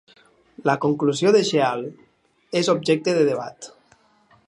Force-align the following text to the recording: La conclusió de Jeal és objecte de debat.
La 0.69 0.73
conclusió 0.85 1.35
de 1.35 1.43
Jeal 1.51 1.85
és 2.63 2.73
objecte 2.77 3.19
de 3.19 3.31
debat. 3.33 3.73